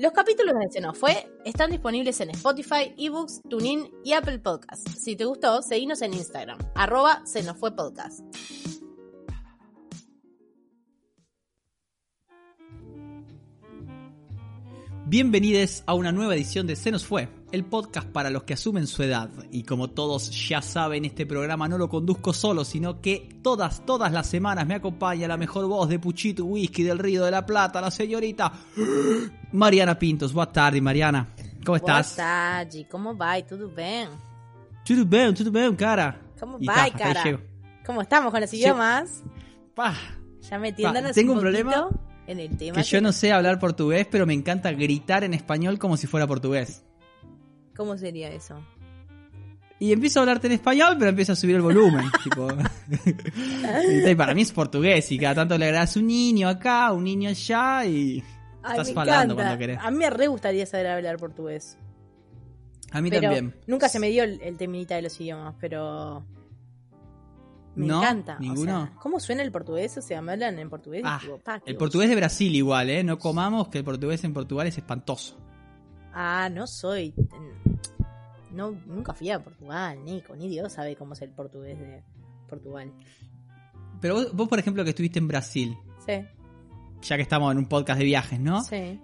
[0.00, 4.98] Los capítulos de Se nos fue están disponibles en Spotify, eBooks, TuneIn y Apple Podcasts.
[4.98, 8.20] Si te gustó, seguinos en Instagram, arroba Se nos fue podcast.
[15.04, 18.86] Bienvenidos a una nueva edición de Se nos fue, el podcast para los que asumen
[18.86, 19.30] su edad.
[19.50, 24.12] Y como todos ya saben, este programa no lo conduzco solo, sino que todas, todas
[24.12, 27.80] las semanas me acompaña la mejor voz de Puchito Whisky del Río de la Plata,
[27.80, 28.52] la señorita
[29.52, 30.32] Mariana Pintos.
[30.32, 31.28] Buenas tardes, Mariana.
[31.64, 32.16] ¿Cómo estás?
[32.16, 33.46] Boa tarde, como vai?
[33.46, 34.08] Tudo bem?
[34.84, 36.20] Tudo bem, tudo bem, cara.
[36.34, 37.40] Hasta ahí cara?
[37.84, 39.22] ¿Cómo estamos con los idiomas?
[39.74, 39.94] Pa,
[40.48, 41.88] Ya metiéndonos tengo un un problema
[42.26, 42.76] en el tema.
[42.76, 46.26] que yo no sé hablar portugués, pero me encanta gritar en español como si fuera
[46.26, 46.82] portugués.
[47.80, 48.60] ¿Cómo sería eso?
[49.78, 52.04] Y empiezo a hablarte en español, pero empiezo a subir el volumen.
[52.24, 52.46] tipo.
[54.10, 57.30] y para mí es portugués, y cada tanto le agregas un niño acá, un niño
[57.30, 58.22] allá, y
[58.62, 59.34] Ay, estás encanta.
[59.34, 59.78] cuando querés.
[59.80, 61.78] A mí me re gustaría saber hablar portugués.
[62.92, 63.54] A mí pero también.
[63.66, 66.22] Nunca se me dio el, el teminita de los idiomas, pero.
[67.76, 68.02] Me ¿No?
[68.02, 68.36] encanta.
[68.36, 68.86] o ¿Ninguno?
[68.88, 69.96] sea, ¿Cómo suena el portugués?
[69.96, 71.00] O sea, me hablan en portugués.
[71.06, 73.02] Ah, digo, El portugués de Brasil igual, ¿eh?
[73.02, 75.38] No comamos que el portugués en Portugal es espantoso.
[76.12, 77.14] Ah, no soy.
[78.52, 80.34] No, nunca fui a Portugal, Nico.
[80.36, 82.02] Ni Dios sabe cómo es el portugués de
[82.48, 82.92] Portugal.
[84.00, 85.76] Pero vos, vos, por ejemplo, que estuviste en Brasil,
[86.06, 86.12] Sí,
[87.02, 88.62] ya que estamos en un podcast de viajes, ¿no?
[88.62, 89.00] sí.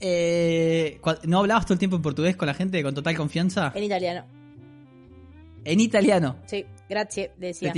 [0.00, 3.72] Eh, ¿No hablabas todo el tiempo en portugués con la gente con total confianza?
[3.74, 4.24] En italiano.
[5.64, 6.36] En italiano.
[6.46, 7.72] Sí, grazie, decía.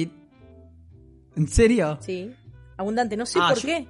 [1.37, 1.99] ¿En serio?
[2.01, 2.33] Sí.
[2.79, 3.87] Abundante, no sé Ah, por yo- qué.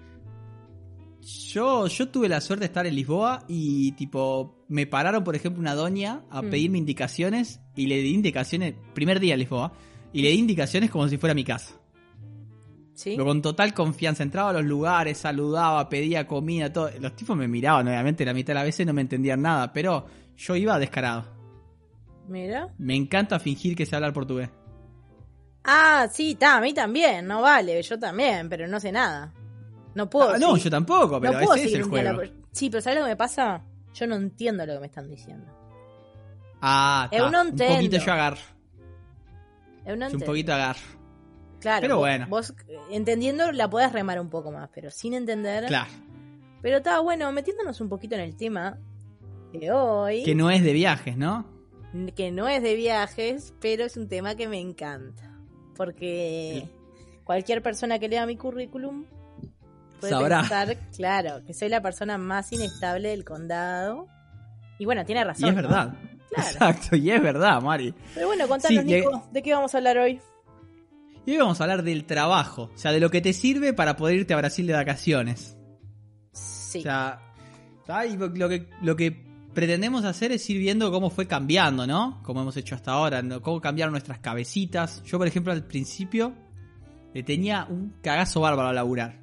[1.20, 5.60] Yo, yo tuve la suerte de estar en Lisboa y tipo me pararon por ejemplo
[5.60, 6.50] una doña a Mm.
[6.50, 9.72] pedirme indicaciones y le di indicaciones, primer día en Lisboa,
[10.12, 11.74] y le di indicaciones como si fuera mi casa.
[12.94, 13.10] Sí.
[13.12, 16.90] Pero con total confianza, entraba a los lugares, saludaba, pedía comida, todo.
[16.98, 20.06] Los tipos me miraban, obviamente la mitad de las veces no me entendían nada, pero
[20.36, 21.24] yo iba descarado.
[22.28, 22.74] Mira.
[22.78, 24.50] Me encanta fingir que sé hablar portugués.
[25.64, 29.32] Ah, sí, está, a mí también, no vale, yo también, pero no sé nada.
[29.94, 30.30] No puedo.
[30.30, 32.22] Ah, no, yo tampoco, pero no puedo ese es el un juego.
[32.22, 33.64] la- Sí, pero ¿sabes lo que me pasa?
[33.94, 35.46] Yo no entiendo lo que me están diciendo.
[36.60, 37.30] Ah, está.
[37.30, 38.38] no un poquito yo agarro.
[39.86, 40.26] Yo no Un entiendo.
[40.26, 40.80] poquito agarro.
[41.60, 42.26] Claro, pero bueno.
[42.28, 45.66] Vos eh, entendiendo la podés remar un poco más, pero sin entender.
[45.66, 45.90] Claro.
[46.62, 48.78] Pero está bueno, metiéndonos un poquito en el tema
[49.52, 51.46] de hoy, Que no es de viajes, ¿no?
[52.14, 55.32] que no es de viajes, pero es un tema que me encanta.
[55.74, 56.68] Porque
[57.24, 59.06] cualquier persona que lea mi currículum
[59.98, 60.40] puede Sabrá.
[60.40, 64.06] pensar, claro, que soy la persona más inestable del condado.
[64.78, 65.46] Y bueno, tiene razón.
[65.46, 65.62] Y es ¿no?
[65.62, 65.94] verdad.
[66.30, 66.48] Claro.
[66.50, 67.94] Exacto, y es verdad, Mari.
[68.14, 70.20] Pero bueno, contanos, Sí, Nico, ¿de qué vamos a hablar hoy?
[71.24, 73.96] Y hoy vamos a hablar del trabajo, o sea, de lo que te sirve para
[73.96, 75.56] poder irte a Brasil de vacaciones.
[76.32, 76.80] Sí.
[76.80, 77.20] O sea,
[77.86, 82.22] lo que, lo que pretendemos hacer es ir viendo cómo fue cambiando, ¿no?
[82.22, 83.42] Como hemos hecho hasta ahora, ¿no?
[83.42, 85.02] cómo cambiaron nuestras cabecitas.
[85.04, 86.34] Yo, por ejemplo, al principio
[87.14, 89.18] le tenía un cagazo bárbaro a laburar.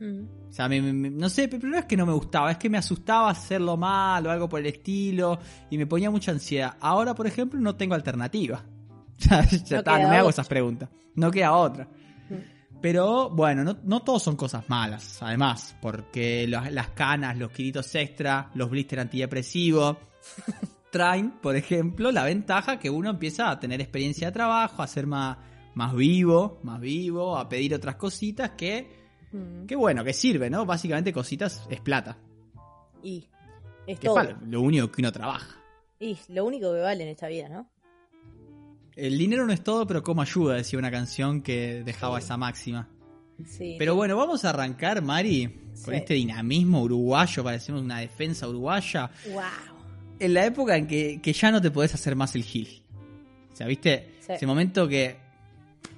[0.00, 0.48] Mm.
[0.48, 2.78] O sea, me- no sé, pero no es que no me gustaba, es que me
[2.78, 5.38] asustaba hacerlo mal o algo por el estilo
[5.70, 6.76] y me ponía mucha ansiedad.
[6.80, 8.64] Ahora, por ejemplo, no tengo alternativa.
[9.18, 10.88] Ya, ya No está, no me hago esas preguntas.
[11.16, 11.88] No queda otra.
[12.30, 12.34] Mm.
[12.80, 17.92] Pero bueno, no, no todos son cosas malas, además, porque las, las canas, los kilitos
[17.96, 19.96] extra, los blister antidepresivos,
[20.92, 25.08] traen, por ejemplo, la ventaja que uno empieza a tener experiencia de trabajo, a ser
[25.08, 25.36] más,
[25.74, 28.97] más vivo, más vivo, a pedir otras cositas que,
[29.32, 29.66] Mm.
[29.66, 30.64] que bueno, que sirve, ¿no?
[30.64, 32.16] Básicamente cositas es plata,
[33.02, 33.26] Y
[33.86, 34.20] es que todo.
[34.22, 35.56] es lo único que uno trabaja.
[36.00, 37.68] Y lo único que vale en esta vida, ¿no?
[38.96, 42.24] El dinero no es todo, pero como ayuda, decía una canción que dejaba Sí.
[42.24, 42.88] esa máxima.
[43.46, 43.76] Sí.
[43.78, 45.46] Pero bueno, vamos a arrancar, Mari,
[45.84, 46.00] con Sí.
[46.00, 49.42] este dinamismo uruguayo, parecemos una defensa uruguaya, Wow.
[50.18, 52.82] en la época en que, que ya no te podés hacer más el gil.
[53.52, 54.14] O sea, ¿viste?
[54.28, 55.16] Ese momento que...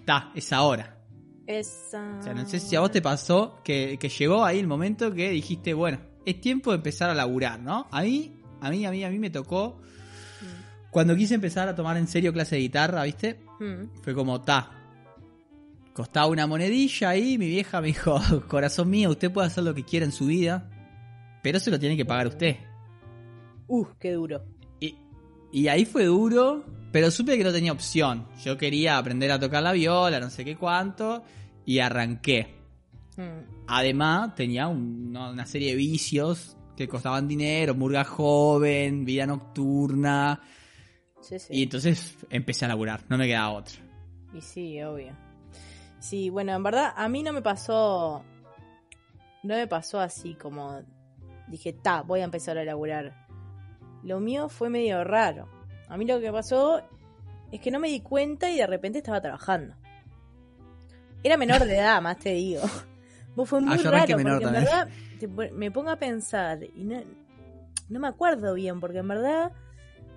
[0.05, 0.99] Ta, es ahora.
[1.59, 2.19] Esa...
[2.21, 5.13] O sea, no sé si a vos te pasó que, que llegó ahí el momento
[5.13, 7.89] que dijiste, bueno, es tiempo de empezar a laburar, ¿no?
[7.91, 9.81] A mí, a mí, a mí, a mí me tocó...
[10.91, 13.41] Cuando quise empezar a tomar en serio clase de guitarra, ¿viste?
[13.61, 14.03] Mm.
[14.03, 14.71] Fue como, ta.
[15.93, 19.85] Costaba una monedilla ahí, mi vieja me dijo, corazón mío, usted puede hacer lo que
[19.85, 20.69] quiera en su vida,
[21.43, 22.57] pero se lo tiene que pagar usted.
[23.69, 24.45] Uh, qué duro.
[24.81, 24.97] Y,
[25.53, 28.27] y ahí fue duro, Pero supe que no tenía opción.
[28.43, 31.23] Yo quería aprender a tocar la viola, no sé qué cuánto,
[31.65, 32.57] y arranqué.
[33.17, 40.41] Mm, Además, tenía un- una serie de vicios que costaban dinero, murga joven, vida nocturna.
[41.21, 41.55] sí, sí.
[41.55, 43.75] Y entonces empecé a laburar, no me quedaba otra.
[44.35, 45.15] Y sí, obvio.
[45.99, 48.25] Sí, bueno, en verdad a mí no me pasó.
[49.43, 50.81] No me pasó así como.
[51.49, 53.27] Dije, ta, voy a empezar a laburar.
[54.03, 55.49] Lo mío fue medio raro.
[55.89, 56.81] A mí lo que pasó
[57.53, 59.75] es que no me di cuenta y de repente estaba trabajando.
[61.23, 62.63] Era menor de edad, más te digo.
[63.37, 64.89] Vos fue muy Ah, yo raro, menor porque en verdad
[65.19, 67.01] te me pongo a pensar y no,
[67.89, 69.53] no me acuerdo bien, porque en verdad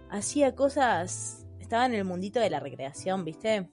[0.10, 1.46] hacía cosas.
[1.60, 3.70] Estaba en el mundito de la recreación, ¿viste?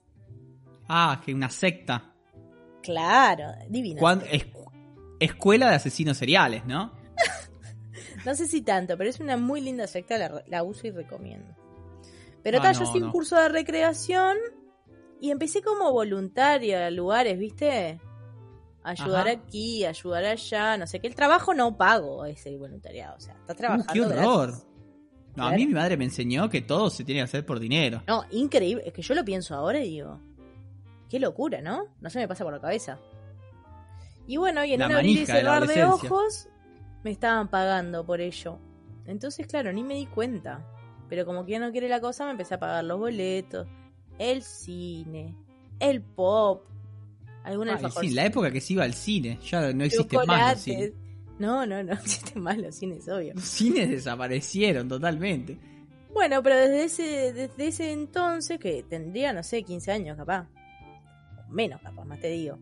[0.87, 2.13] Ah, que una secta.
[2.81, 3.51] Claro,
[4.31, 4.47] es-
[5.19, 6.93] escuela de asesinos seriales, ¿no?
[8.25, 11.55] No sé si tanto, pero es una muy linda secta, la, la uso y recomiendo.
[12.43, 13.11] Pero Ah, tal, yo no, hacía un no.
[13.11, 14.37] curso de recreación
[15.21, 18.01] y empecé como voluntaria a lugares, ¿viste?
[18.83, 19.37] Ayudar Ajá.
[19.39, 21.07] aquí, ayudar allá, no sé qué.
[21.07, 23.93] El trabajo no pago ese voluntariado, o sea, estás Uh, trabajando.
[23.93, 24.47] ¡Qué horror!
[24.49, 24.67] gratis.
[25.35, 28.03] No, a mí mi madre me enseñó que todo se tiene que hacer por dinero.
[28.07, 28.83] No, increíble.
[28.85, 30.19] Es que yo lo pienso ahora y digo,
[31.07, 31.85] qué locura, ¿no?
[32.01, 32.99] No se me pasa por la cabeza.
[34.27, 36.09] Y bueno, y en La un abrir y de cerrar de adolescencia.
[36.09, 36.49] ojos
[37.03, 38.59] me estaban pagando por ello.
[39.05, 40.65] Entonces, claro, ni me di cuenta.
[41.07, 43.67] Pero como que ya no quiere la cosa, me empecé a pagar los boletos,
[44.21, 45.35] el cine,
[45.79, 46.63] el pop,
[47.43, 50.61] algún Ah, sí, la época que se iba al cine, ya no existe más los
[50.61, 50.93] cines.
[51.39, 53.33] No, no, no existen más los cines, obvio.
[53.33, 55.57] Los cines desaparecieron totalmente.
[56.13, 60.47] Bueno, pero desde ese, desde ese entonces, que tendría, no sé, 15 años capaz.
[61.49, 62.59] Menos capaz, más te digo.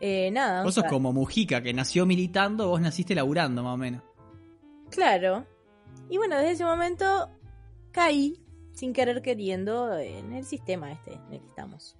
[0.00, 0.62] Eh, nada.
[0.62, 4.02] Vos sos como Mujica, que nació militando, vos naciste laburando más o menos.
[4.90, 5.44] Claro.
[6.08, 7.30] Y bueno, desde ese momento
[7.90, 8.43] caí,
[8.74, 11.96] sin querer queriendo, en el sistema este en el que estamos.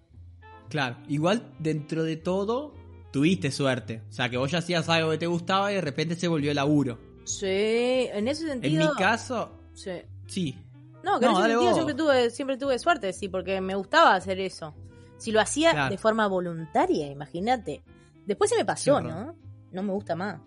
[0.68, 2.74] Claro, igual dentro de todo
[3.12, 4.02] tuviste suerte.
[4.08, 6.52] O sea, que vos ya hacías algo que te gustaba y de repente se volvió
[6.52, 6.98] laburo.
[7.24, 8.90] Sí, en ese En sentido.
[8.90, 9.92] mi caso, Sí.
[10.26, 10.58] sí.
[11.02, 11.74] No, que en No, ese dale sentido vos.
[11.74, 14.74] siempre tuve, siempre tuve suerte, sí, porque me gustaba hacer eso.
[15.18, 15.90] Si lo hacía Claro.
[15.90, 17.82] de forma voluntaria, imagínate.
[18.26, 19.00] Después se me pasó.
[19.00, 19.36] ¿no?
[19.70, 20.40] No me gusta más.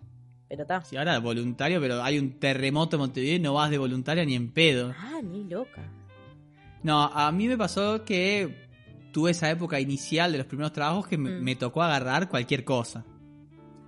[0.50, 0.82] Pero está.
[0.82, 4.34] Sí, ahora voluntario, pero hay un terremoto en Montevideo y no vas de voluntaria ni
[4.36, 4.94] en pedo.
[4.98, 5.84] Ah, ni loca.
[6.84, 8.68] No, a mí me pasó que
[9.12, 11.44] tuve esa época inicial de los primeros trabajos que me, Mm.
[11.44, 13.06] me tocó agarrar cualquier cosa.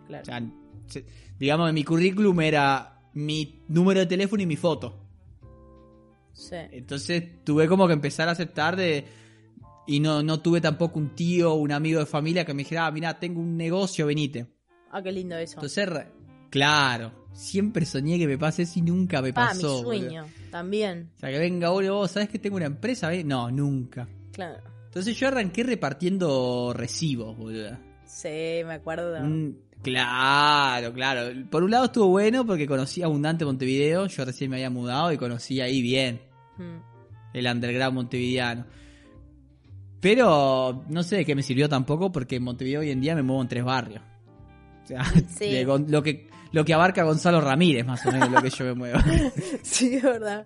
[0.07, 0.24] Claro.
[0.24, 0.41] O sea,
[0.88, 1.06] se-
[1.39, 5.06] digamos, mi currículum era mi número de teléfono y mi foto.
[6.33, 6.56] Sí.
[6.71, 9.06] Entonces tuve como que empezar a aceptar de...
[9.88, 12.85] Y no, no tuve tampoco un tío o un amigo de familia que me dijera,
[12.85, 14.45] ah, mira, tengo un negocio, venite.
[14.92, 15.56] Ah, qué lindo eso.
[15.56, 15.89] Entonces,
[16.50, 19.60] claro, siempre soñé que me pase eso y nunca me ah, pasó.
[19.80, 19.84] mi boludo.
[19.84, 20.25] sueño.
[20.51, 21.10] También.
[21.16, 23.25] O sea, que venga uno, vos sabés que tengo una empresa, ¿ves?
[23.25, 24.07] No, nunca.
[24.31, 24.57] Claro.
[24.86, 27.78] Entonces yo arranqué repartiendo recibos, boludo.
[28.06, 28.28] Sí,
[28.66, 29.19] me acuerdo.
[29.22, 31.31] Un- Claro, claro.
[31.50, 34.07] Por un lado estuvo bueno porque conocí Abundante Montevideo.
[34.07, 36.19] Yo recién me había mudado y conocí ahí bien
[36.57, 36.81] Mm.
[37.34, 38.66] el underground montevideano.
[40.02, 43.22] Pero no sé de qué me sirvió tampoco porque en Montevideo hoy en día me
[43.24, 44.02] muevo en tres barrios.
[44.84, 45.45] O sea, Sí.
[45.52, 48.66] de Gon- lo, que, lo que abarca Gonzalo Ramírez, más o menos, lo que yo
[48.66, 49.00] me muevo.
[49.63, 50.46] Sí, es verdad.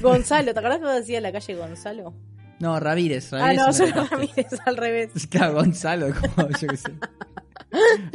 [0.00, 2.14] Gonzalo, ¿te acordás que vos decías la calle Gonzalo?
[2.58, 3.32] No, Ramírez.
[3.32, 4.14] Ah, Ramírez no, me soy retaste.
[4.14, 5.10] Ramírez, al revés.
[5.30, 6.92] Claro, Gonzalo, como yo qué sé.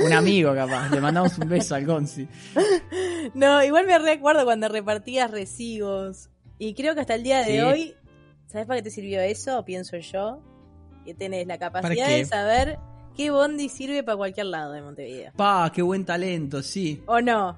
[0.05, 2.27] Un amigo capaz, le mandamos un beso al Gonzi.
[3.33, 6.29] No, igual me recuerdo cuando repartías recibos.
[6.59, 7.59] Y creo que hasta el día de Sí.
[7.59, 7.95] hoy,
[8.47, 9.63] ¿sabes para qué te sirvió eso?
[9.65, 10.41] Pienso yo.
[11.05, 12.77] Que tenés la capacidad de saber
[13.17, 15.33] qué bondi sirve para cualquier lado de Montevideo.
[15.35, 17.01] Pa, qué buen talento, sí.
[17.07, 17.57] ¿O no?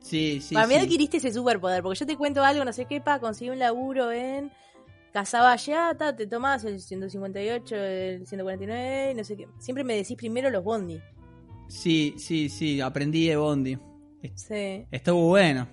[0.00, 0.54] Sí, sí.
[0.54, 0.80] para mí sí.
[0.80, 4.10] adquiriste ese superpoder, porque yo te cuento algo, no sé qué, pa, conseguí un laburo
[4.10, 4.50] en
[5.12, 9.48] Casaballata, te tomás el 158, el 149, no sé qué.
[9.58, 11.00] Siempre me decís primero los bondi.
[11.68, 13.78] Sí, sí, sí, aprendí de Bondi.
[14.34, 15.68] Sí, Estuvo bueno.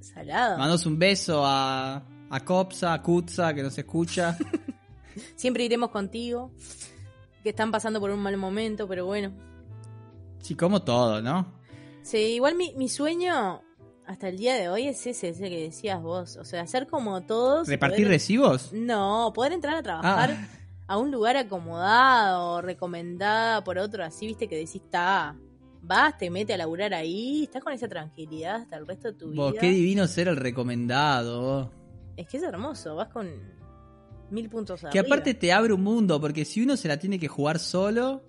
[0.00, 0.58] salado.
[0.58, 4.38] Mandos un beso a, a Copsa, a Kutza, que nos escucha.
[5.36, 6.52] Siempre iremos contigo.
[7.42, 9.32] Que están pasando por un mal momento, pero bueno.
[10.40, 11.52] Sí, como todo, ¿no?
[12.02, 13.62] Sí, igual mi, mi sueño
[14.06, 16.36] hasta el día de hoy es ese, ese que decías vos.
[16.36, 17.68] O sea, hacer como todos.
[17.68, 18.72] ¿Repartir poder- recibos?
[18.72, 20.48] No, poder entrar a trabajar Ah,
[20.88, 25.36] a un lugar acomodado, recomendada por otro, así, viste, que decís, está.
[25.84, 29.32] Vas, te mete a laburar ahí, estás con esa tranquilidad hasta el resto de tu
[29.34, 29.60] vos, vida.
[29.62, 31.40] qué divino ser el recomendado.
[31.40, 31.68] vos.
[32.16, 33.28] Es que es hermoso, vas con
[34.32, 35.04] mil puntos Que arriba.
[35.06, 38.22] aparte te abre un mundo, porque si uno se la tiene que jugar solo,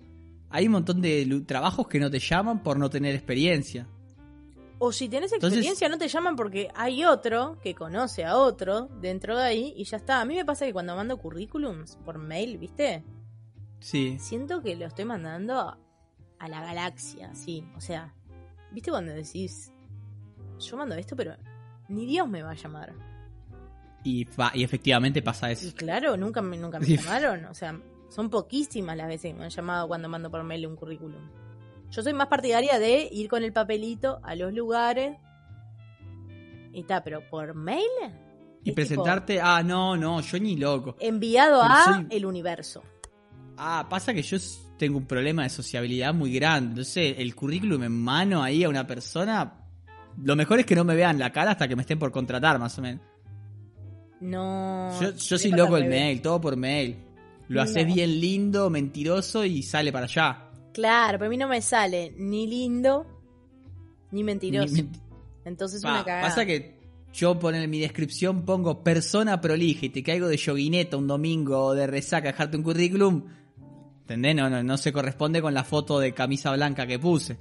[0.50, 3.88] hay un montón de trabajos que no te llaman por no tener experiencia.
[4.78, 8.88] O si tenés Entonces- experiencia, no te llaman porque hay otro que conoce a otro
[9.00, 10.20] dentro de ahí y ya está.
[10.20, 13.02] A mí me pasa que cuando mando currículums por mail, ¿viste?
[13.80, 14.16] Sí.
[14.18, 15.76] Siento que lo estoy mandando
[16.38, 17.64] a la galaxia, sí.
[17.76, 18.12] O sea,
[18.72, 19.72] ¿viste cuando decís,
[20.58, 21.34] yo mando esto, pero
[21.88, 22.92] ni Dios me va a llamar?
[24.04, 25.74] Y, y efectivamente pasa Y eso.
[25.74, 26.96] claro, nunca me, nunca me Sí.
[26.98, 27.46] llamaron.
[27.46, 27.78] O sea,
[28.10, 31.20] son poquísimas las veces que me han llamado cuando mando por mail un currículum.
[31.90, 35.16] Yo soy más partidaria de ir con el papelito a los lugares.
[36.72, 37.82] Y está, pero por mail.
[38.62, 40.94] Y es presentarte, ah, no, no, yo ni loco.
[40.94, 42.82] tipo enviado Pero a soy- el universo.
[43.56, 44.36] Ah, pasa que yo
[44.76, 46.70] tengo un problema de sociabilidad muy grande.
[46.70, 49.60] Entonces, el currículum en mano ahí a una persona.
[50.22, 52.58] Lo mejor es que no me vean la cara hasta que me estén por contratar,
[52.58, 53.02] más o menos.
[54.24, 54.90] No.
[55.00, 56.96] Yo, soy loco el mail, todo por mail.
[57.48, 57.62] Lo No.
[57.62, 60.48] haces bien lindo, mentiroso y sale para allá.
[60.72, 63.06] Claro, pero a mí no me sale ni lindo
[64.10, 64.74] ni mentiroso.
[64.74, 65.00] Ni menti-
[65.44, 66.22] Entonces Pa, una cagada.
[66.28, 66.80] pasa que
[67.12, 71.58] yo pongo en mi descripción pongo persona prolija y te caigo de yoguineta un domingo
[71.66, 73.24] o de resaca dejarte un currículum.
[74.00, 74.34] ¿Entendés?
[74.36, 77.36] No, no, no se corresponde con la foto de camisa blanca que puse.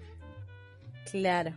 [1.10, 1.54] Claro.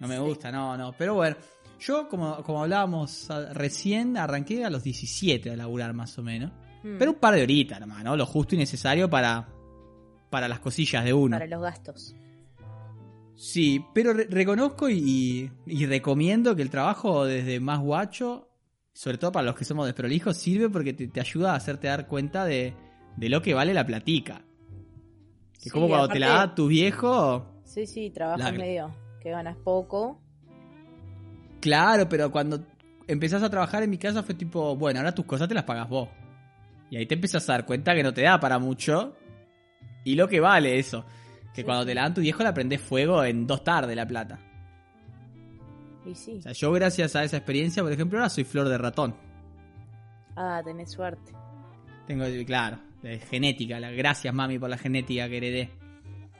[0.00, 0.94] No me gusta, no, no.
[0.96, 1.36] Pero bueno,
[1.80, 6.52] yo como, como hablábamos ah, recién, arranqué a los 17 a laburar más o menos.
[6.82, 8.16] Mm, Pero un par de horitas nomás, ¿no?
[8.16, 9.48] Lo justo y necesario para,
[10.30, 11.36] para las cosillas de uno.
[11.36, 12.14] Para los gastos.
[13.34, 18.48] Sí, pero re- reconozco y, y recomiendo que el trabajo desde más guacho,
[18.92, 22.08] sobre todo para los que somos desprolijos, sirve porque te, te ayuda a hacerte dar
[22.08, 22.74] cuenta de,
[23.16, 24.42] de lo que vale la platica.
[25.54, 29.56] Que Sí, como cuando te la da tu viejo, Sí, sí, trabajas medio que ganas
[29.56, 30.20] poco.
[31.60, 32.64] Claro, pero cuando
[33.06, 35.88] empezás a trabajar en mi casa fue tipo, bueno, ahora tus cosas te las pagas
[35.88, 36.08] vos.
[36.90, 39.14] Y ahí te empezás a dar cuenta que no te da para mucho
[40.04, 41.04] y lo que vale eso.
[41.54, 44.06] Que Sí, cuando te la dan tu viejo la prendés fuego en dos tardes la
[44.06, 44.38] plata.
[46.06, 46.36] Y sí.
[46.38, 49.14] O sea, yo gracias a esa experiencia, por ejemplo, ahora soy flor de ratón.
[50.36, 51.32] Ah, tenés suerte.
[52.06, 52.78] Tengo, claro,
[53.28, 53.78] genética.
[53.80, 55.70] la- Gracias, mami, por la genética que heredé.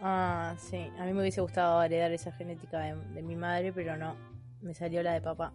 [0.00, 0.86] Ah, sí.
[0.98, 4.14] A mí me hubiese gustado heredar esa genética de, de mi madre, pero no.
[4.60, 5.52] Me salió la de papá.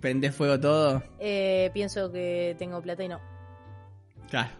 [0.00, 1.02] Prende fuego todo.
[1.18, 3.20] Eh, pienso que tengo plata y no.
[4.28, 4.50] Claro.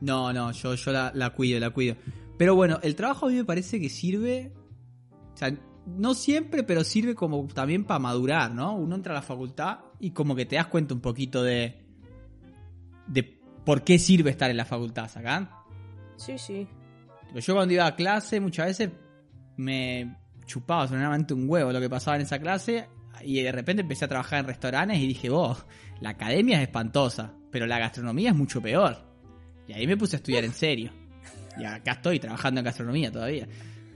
[0.00, 1.96] No, no, yo, yo la, la cuido, la cuido.
[2.36, 4.52] Pero bueno, el trabajo a mí me parece que sirve.
[5.34, 8.74] O sea, no siempre, pero sirve como también para madurar, ¿no?
[8.74, 11.82] Uno entra a la facultad y como que te das cuenta un poquito de.
[13.06, 13.22] de
[13.64, 15.50] por qué sirve estar en la facultad, ¿sacán?
[16.16, 16.68] Sí, sí.
[17.34, 18.90] Yo cuando iba a clase muchas veces
[19.56, 22.88] me chupaba solamente un huevo lo que pasaba en esa clase
[23.22, 25.64] y de repente empecé a trabajar en restaurantes y dije, vos,
[26.00, 28.96] la academia es espantosa, pero la gastronomía es mucho peor.
[29.66, 30.92] Y ahí me puse a estudiar en serio.
[31.58, 33.48] Y acá estoy trabajando en gastronomía todavía.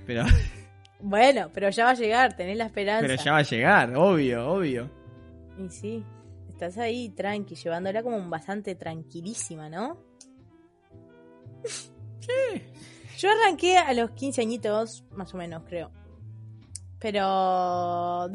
[0.06, 0.24] Pero,
[1.02, 3.06] Bueno, pero ya va a llegar, tenés la esperanza.
[3.06, 4.90] pero ya va a llegar, obvio, obvio.
[5.58, 6.04] Y sí,
[6.48, 9.98] estás ahí tranqui, llevándola como bastante tranquilísima, ¿no?
[11.64, 12.62] Sí.
[13.18, 15.90] Yo arranqué a los 15 añitos, más o menos, creo.
[17.00, 18.30] Pero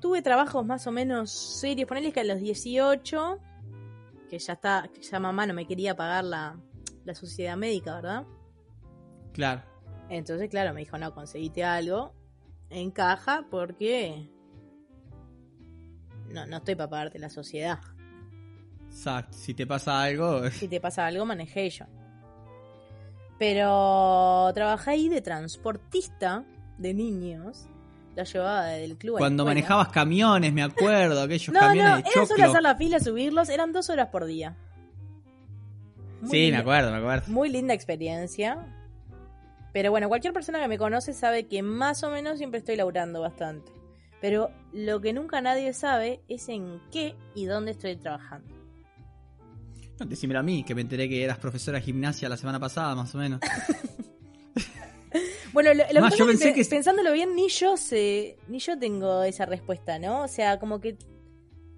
[0.00, 1.88] tuve trabajos más o menos serios.
[1.88, 3.38] Ponele que a los 18,
[4.28, 6.60] que ya está, que ya mamá no me quería pagar la,
[7.04, 8.26] la sociedad médica, ¿verdad?
[9.32, 9.62] Claro.
[10.08, 12.12] Entonces, claro, me dijo, no, conseguite algo
[12.68, 14.28] en caja porque
[16.30, 17.78] no, no estoy para pagarte la sociedad.
[18.88, 19.36] Exacto.
[19.36, 21.86] Si te pasa algo, Si te pasa algo, manejé yo.
[23.38, 26.44] Pero trabajé ahí de transportista
[26.76, 27.69] de niños.
[28.16, 29.16] La llevaba del club.
[29.16, 29.54] a la cuando escuela.
[29.60, 33.48] manejabas camiones, me acuerdo, aquellos No, no, camiones de era solo hacer la fila, subirlos.
[33.48, 34.56] Eran dos horas por día.
[36.20, 37.32] Muy Sí, me linda- acuerdo, me acuerdo.
[37.32, 38.58] Muy linda experiencia.
[39.72, 43.20] Pero bueno, cualquier persona que me conoce sabe que más o menos siempre estoy laburando
[43.20, 43.70] bastante.
[44.20, 48.54] Pero lo que nunca nadie sabe es en qué y dónde estoy trabajando.
[49.98, 52.94] No, decímelo a mí, que me enteré que eras profesora de gimnasia la semana pasada,
[52.94, 53.40] más o menos.
[55.52, 58.58] Bueno, lo, lo que yo pasa es pensé que pensándolo bien, ni yo sé, ni
[58.58, 60.22] yo tengo esa respuesta, ¿no?
[60.22, 60.96] O sea, como que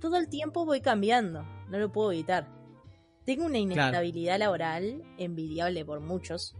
[0.00, 2.48] todo el tiempo voy cambiando, no lo puedo evitar.
[3.24, 6.56] Tengo una inestabilidad laboral envidiable por muchos.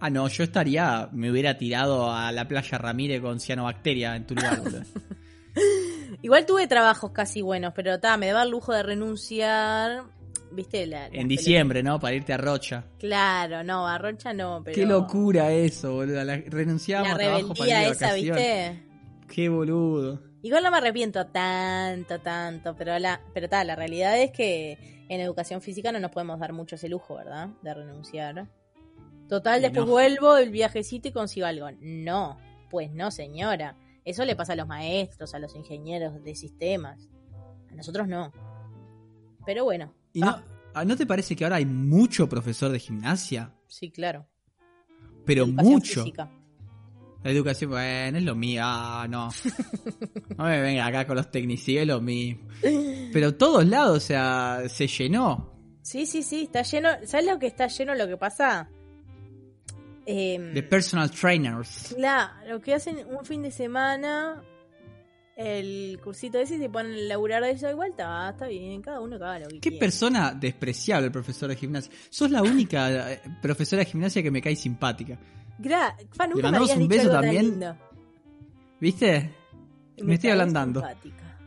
[0.00, 4.34] Ah, no, yo estaría, me hubiera tirado a la playa Ramírez con cianobacteria en tu
[4.34, 4.62] lugar.
[6.22, 10.04] Igual tuve trabajos casi buenos, pero ta, me daba el lujo de renunciar.
[10.52, 10.86] ¿Viste?
[10.86, 12.00] La, En diciembre, ¿no?
[12.00, 12.84] Para irte a Rocha.
[12.98, 14.74] Claro, no, a Rocha no, pero.
[14.74, 16.24] Qué locura eso, boludo.
[16.24, 18.72] La- renunciábamos La a trabajo para ir esa, vacaciones.
[18.72, 18.82] ¿viste?
[19.28, 20.20] Qué boludo.
[20.42, 25.20] Igual no me arrepiento tanto, tanto, pero la, pero ta, la realidad es que en
[25.20, 27.50] educación física no nos podemos dar mucho ese lujo, ¿verdad?
[27.62, 28.48] De renunciar.
[29.28, 29.92] Total, después no.
[29.92, 31.68] vuelvo el viajecito y consigo algo.
[31.80, 32.38] No,
[32.70, 33.76] pues no, señora.
[34.04, 37.06] Eso le pasa a los maestros, a los ingenieros de sistemas.
[37.70, 38.32] A nosotros no.
[39.46, 39.94] Pero bueno.
[40.12, 40.42] ¿Y no,
[40.74, 43.54] ah, ¿no te parece que ahora hay mucho profesor de gimnasia?
[43.66, 44.26] Sí, claro.
[45.26, 46.02] Pero Educación mucho.
[46.04, 46.30] física.
[47.22, 48.62] La educación, bueno, es lo mío.
[48.64, 49.28] Ah, no.
[50.38, 52.48] No me venga acá con los tecnicismos, es lo mismo.
[53.12, 55.52] Pero todos lados, o sea, se llenó.
[55.82, 56.88] Sí, sí, sí, está lleno.
[57.04, 57.94] ¿Sabes lo que está lleno?
[57.94, 58.70] Lo que pasa.
[60.06, 61.94] Em, De personal trainers.
[61.94, 64.42] Claro, lo que hacen un fin de semana,
[65.40, 69.00] el cursito ese y se ponen a laburar de eso igual, está, está bien, cada
[69.00, 71.90] uno cada lo que Qué persona despreciable el profesor de gimnasia.
[72.10, 75.18] Sos la única eh, profesora de gimnasia que me cae simpática.
[75.58, 77.44] Gra Fa, nunca Le me mandamos habías un dicho beso algo también.
[77.46, 77.76] lindo.
[78.80, 79.30] ¿Viste?
[80.02, 80.80] Me estoy ablandando.
[80.80, 81.38] simpática.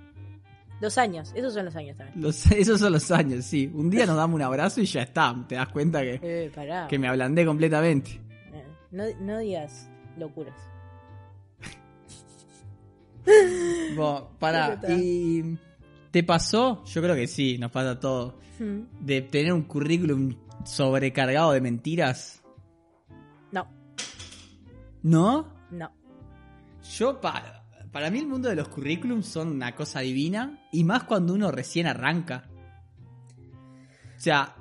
[0.82, 2.22] Dos años, esos son los años también.
[2.22, 3.72] Los- esos son los años, sí.
[3.74, 5.36] Un día nos damos un abrazo y ya está.
[5.48, 6.52] Te das cuenta que, Eh,
[6.90, 8.20] que me ablandé completamente.
[8.54, 10.56] Eh, No, no digas locuras.
[13.96, 14.80] Bueno, para.
[14.90, 15.56] ¿y
[16.12, 16.84] te pasó?
[16.86, 18.36] Yo creo que sí, nos pasa a todos.
[18.60, 18.82] Hmm.
[19.00, 22.42] De tener un currículum sobrecargado de mentiras.
[23.52, 23.68] No,
[25.04, 25.54] ¿No?
[25.72, 25.92] no.
[26.98, 30.60] Yo, pa- para mí el mundo de los currículums son una cosa divina.
[30.72, 32.50] Y más cuando uno recién arranca.
[34.18, 34.56] O sea,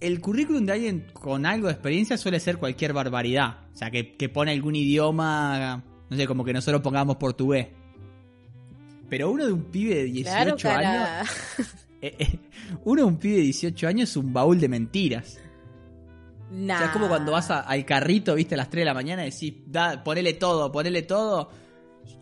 [0.00, 3.66] el currículum de alguien con algo de experiencia suele ser cualquier barbaridad.
[3.72, 7.68] O sea, que, que pone algún idioma, no sé, como que nosotros pongamos portugués.
[9.08, 11.28] Pero uno de un pibe de 18 Claro, años,
[12.00, 12.38] eh, eh,
[12.84, 15.38] uno de un pibe de 18 años es un baúl de mentiras.
[16.50, 16.74] Nah.
[16.74, 18.94] O sea, es como cuando vas a- al carrito, viste, a las 3 de la
[18.94, 21.50] mañana y decís, da, ponele todo, ponele todo.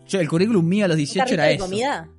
[0.07, 1.65] Yo, el currículum mío a los ¿Un 18 carrito era de eso.
[1.65, 2.09] comida?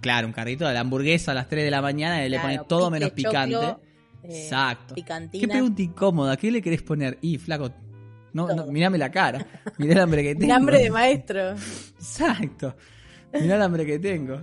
[0.00, 2.56] Claro, un carrito de la hamburguesa a las 3 de la mañana y le Claro,
[2.56, 3.54] pone todo pique, menos picante.
[3.54, 3.80] choclo,
[4.24, 4.94] eh, Exacto.
[4.94, 5.40] Picantina.
[5.40, 7.18] Qué pregunta incómoda, ¿qué le querés poner?
[7.22, 7.70] Y, flaco,
[8.34, 9.46] no, no, mirame la cara.
[9.78, 10.46] Mirá el hambre que tengo.
[10.46, 11.52] Un hambre de maestro.
[11.52, 12.76] Exacto.
[13.32, 14.40] Mirá el hambre que tengo.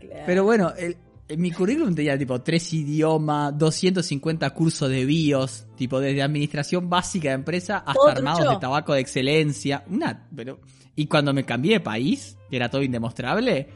[0.00, 0.22] Claro.
[0.24, 0.96] Pero bueno, el,
[1.28, 7.30] en mi currículum tenía tipo tres idiomas, 250 cursos de BIOS, tipo desde administración básica
[7.30, 8.54] de empresa hasta ¿Todo armados trucho?
[8.54, 9.84] de tabaco de excelencia.
[9.88, 10.60] Una, pero
[10.96, 13.68] y cuando me cambié de país, que era todo indemostrable,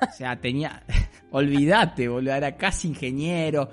[0.00, 0.84] o sea, tenía
[1.30, 3.70] olvídate, boludo, era casi ingeniero.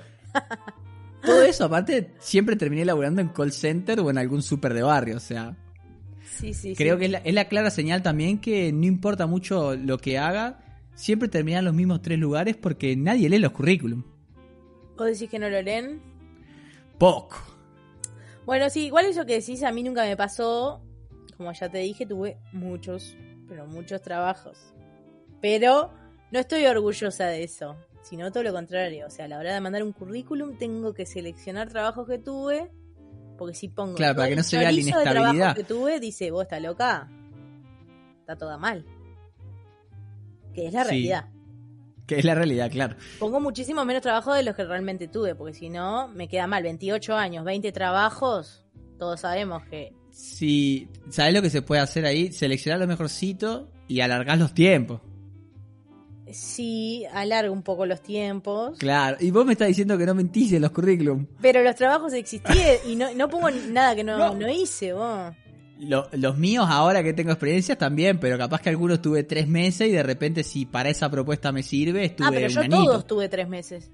[1.23, 5.17] Todo eso, aparte, siempre terminé laburando en call center o en algún super de barrio,
[5.17, 5.55] o sea,
[6.23, 6.99] sí, sí, Creo sí.
[6.99, 10.60] que es la, es la clara señal también que no importa mucho lo que haga,
[10.95, 14.03] siempre termina en los mismos tres lugares porque nadie lee los currículum.
[14.97, 16.01] ¿Vos decís que no lo leen?
[16.97, 17.38] Poco.
[18.45, 20.81] Bueno, sí, igual eso que decís a mí nunca me pasó.
[21.38, 23.15] Como ya te dije, tuve muchos,
[23.47, 24.73] pero muchos trabajos.
[25.41, 25.91] Pero
[26.31, 29.07] no estoy orgullosa de eso, sino todo lo contrario.
[29.07, 32.71] O sea, a la hora de mandar un currículum tengo que seleccionar trabajos que tuve,
[33.37, 35.55] porque si pongo Claro, para que no se vea la inestabilidad.
[35.55, 37.09] que tuve, dice, vos estás loca,
[38.19, 38.85] está toda mal.
[40.53, 40.89] Que es la Sí.
[40.89, 41.25] realidad.
[42.07, 42.95] Que es la realidad, claro.
[43.19, 46.61] Pongo muchísimo menos trabajo de los que realmente tuve, porque si no, me queda mal.
[46.63, 48.65] 28 años, 20 trabajos,
[48.99, 52.33] todos sabemos que Si, ¿sabes lo que se puede hacer ahí?
[52.33, 54.99] Seleccionar lo mejorcito y alargar los tiempos.
[56.33, 58.77] Sí alarga un poco los tiempos.
[58.79, 59.17] Claro.
[59.19, 61.25] Y vos me estás diciendo que no mentís en los currículum.
[61.41, 64.33] Pero los trabajos existían y no, no pongo nada que no, No.
[64.35, 65.33] no hice, vos.
[65.79, 69.87] Lo- los míos ahora que tengo experiencias también, pero capaz que algunos tuve tres meses
[69.89, 73.27] y de repente si para esa propuesta me sirve, estuve Ah, pero yo todos tuve
[73.29, 73.89] tres meses.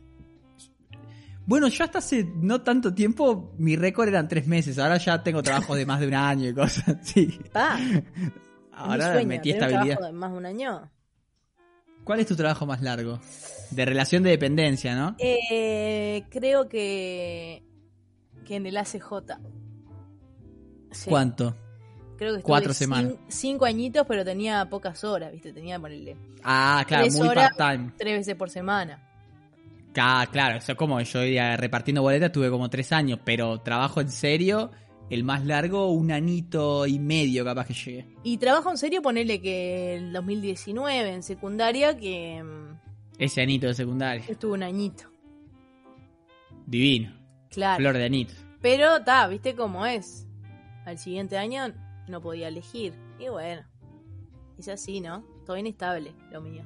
[1.46, 4.78] Bueno, yo hasta hace no tanto tiempo, mi récord eran tres meses.
[4.80, 7.40] Ahora ya tengo trabajos de más de un año y cosas así.
[7.54, 8.04] Pa, es mi
[8.74, 10.92] Ahora sueño, metí trabajo de más de un año.
[12.08, 13.20] ¿Cuál es tu trabajo más largo?
[13.70, 15.16] De relación de dependencia, ¿no?
[15.20, 17.62] Eh, creo que,
[18.46, 19.12] que en el ACJ.
[20.92, 21.56] Sí, ¿Cuánto?
[22.18, 23.14] Creo que Cuatro semanas.
[23.28, 25.52] cinco añitos, pero tenía pocas horas, ¿viste?
[25.54, 27.92] Tenía ponerle Ah, claro, Tres muy part-time.
[27.98, 29.04] tres veces por semana.
[29.98, 34.10] Ah, claro, eso como yo iba repartiendo boletas tuve como tres años, pero trabajo en
[34.10, 34.72] serio,
[35.10, 38.06] el más largo, un anito y medio capaz que llegué.
[38.24, 42.80] Y trabajo en serio, ponerle que el 2019 en secundaria, que mm,
[43.20, 44.24] Ese anito de secundaria.
[44.28, 45.06] estuve un añito.
[46.66, 47.14] Divino.
[47.50, 47.78] Claro.
[47.80, 48.34] Flor de anito.
[48.62, 50.28] Pero, ta, viste cómo es.
[50.86, 51.74] Al siguiente año
[52.08, 52.94] no podía elegir.
[53.20, 53.62] Y bueno,
[54.58, 55.24] es así, ¿no?
[55.46, 56.66] Todo inestable, lo mío.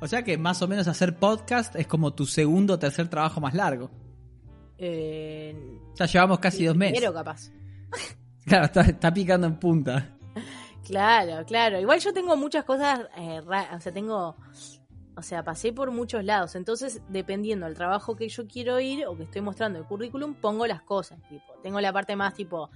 [0.00, 3.40] O sea que más o menos hacer podcast es como tu segundo o tercer trabajo
[3.40, 3.90] más largo.
[4.78, 5.54] Eh,
[5.94, 6.98] sea, llevamos casi dos meses.
[6.98, 7.50] Primero, capaz.
[8.46, 10.16] Claro, está, está picando en punta.
[10.88, 11.78] Claro, claro.
[11.78, 14.36] Igual yo tengo muchas cosas eh, O sea, tengo.
[15.16, 16.54] O sea, pasé por muchos lados.
[16.54, 20.66] Entonces, dependiendo del trabajo que yo quiero ir o que estoy mostrando el currículum, pongo
[20.66, 21.20] las cosas.
[21.28, 22.70] Tipo, tengo la parte más tipo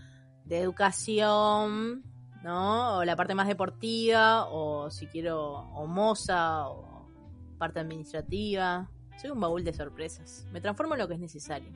[0.44, 2.02] de educación,
[2.42, 2.98] ¿no?
[2.98, 7.08] O la parte más deportiva, o si quiero, o moza, o
[7.56, 8.90] parte administrativa.
[9.16, 10.46] Soy un baúl de sorpresas.
[10.52, 11.70] Me transformo en lo que es necesario.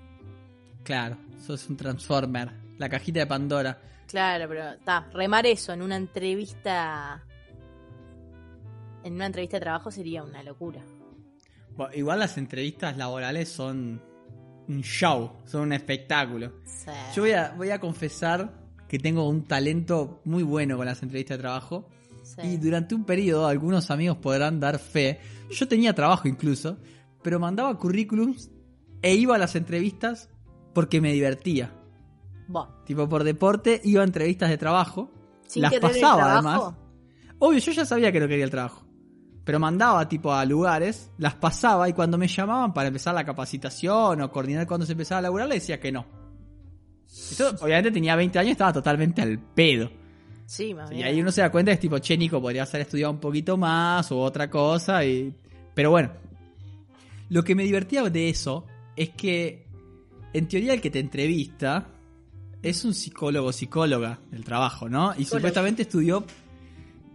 [0.87, 3.77] Claro, sos un Transformer, la cajita de Pandora.
[4.07, 7.25] Claro, pero está, remar eso en una entrevista.
[9.03, 10.85] En una entrevista de trabajo sería una locura.
[11.77, 14.01] Bueno, igual las entrevistas laborales son
[14.68, 16.53] un show, son un espectáculo.
[16.64, 16.92] Sí.
[17.16, 18.53] Yo voy a, voy a confesar
[18.87, 21.88] que tengo un talento muy bueno con las entrevistas de trabajo.
[22.22, 22.42] Sí.
[22.42, 25.18] Y durante un periodo, algunos amigos podrán dar fe.
[25.51, 26.79] Yo tenía trabajo incluso,
[27.25, 28.53] pero mandaba currículums
[29.03, 30.31] e iba a las entrevistas
[30.77, 31.73] porque me divertía.
[32.85, 35.11] Tipo por deporte, iba a entrevistas de trabajo.
[35.47, 36.75] sin las pasaba además.
[37.39, 38.87] Obvio, yo ya sabía que no quería el trabajo.
[39.43, 44.21] Pero mandaba tipo a lugares, las pasaba y cuando me llamaban para empezar la capacitación
[44.21, 46.05] o coordinar cuando se empezaba a laburar, le decía que no.
[47.62, 49.91] Obviamente tenía 20 años, estaba totalmente al pedo.
[50.45, 52.83] Sí, más Y ahí uno se da cuenta que es tipo, che, Nico, podrías haber
[52.83, 55.03] estudiado un poquito más o otra cosa.
[55.07, 55.35] Y...
[55.73, 56.11] Pero bueno,
[57.31, 59.65] lo que me divertía de eso es que,
[60.33, 61.89] en teoría, el que te entrevista
[62.62, 65.12] es un psicólogo, psicóloga del trabajo, ¿no?
[65.12, 65.39] Y Psicólogo.
[65.39, 66.25] supuestamente estudió,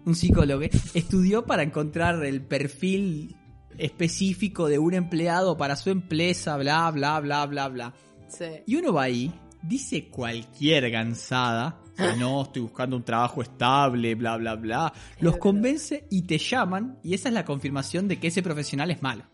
[0.05, 3.35] un psicólogo, estudió para encontrar el perfil
[3.77, 7.93] específico de un empleado para su empresa, bla, bla, bla, bla, bla.
[8.27, 8.45] Sí.
[8.65, 14.37] Y uno va ahí, dice cualquier gansada, que no, estoy buscando un trabajo estable, bla,
[14.37, 18.41] bla, bla, los convence y te llaman y esa es la confirmación de que ese
[18.41, 19.25] profesional es malo.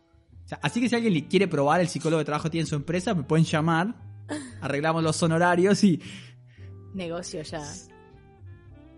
[0.47, 2.67] O sea, así que si alguien quiere probar el psicólogo de trabajo que tiene en
[2.67, 3.95] su empresa, me pueden llamar,
[4.61, 6.01] arreglamos los honorarios y...
[6.93, 7.61] Negocio ya.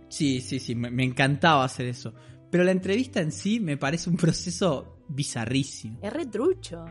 [0.10, 2.14] Sí, sí, sí, me, me encantaba hacer eso.
[2.52, 5.98] Pero la entrevista en sí me parece un proceso bizarrísimo.
[6.04, 6.86] Es re trucho.